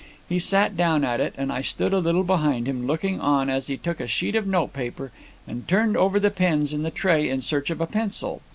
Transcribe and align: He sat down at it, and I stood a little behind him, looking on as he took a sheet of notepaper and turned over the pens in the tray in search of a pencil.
He 0.27 0.39
sat 0.39 0.75
down 0.75 1.03
at 1.03 1.19
it, 1.21 1.35
and 1.37 1.53
I 1.53 1.61
stood 1.61 1.93
a 1.93 1.99
little 1.99 2.23
behind 2.23 2.65
him, 2.67 2.87
looking 2.87 3.19
on 3.21 3.51
as 3.51 3.67
he 3.67 3.77
took 3.77 3.99
a 3.99 4.07
sheet 4.07 4.35
of 4.35 4.47
notepaper 4.47 5.11
and 5.47 5.67
turned 5.67 5.95
over 5.95 6.19
the 6.19 6.31
pens 6.31 6.73
in 6.73 6.81
the 6.81 6.89
tray 6.89 7.29
in 7.29 7.43
search 7.43 7.69
of 7.69 7.79
a 7.79 7.85
pencil. 7.85 8.41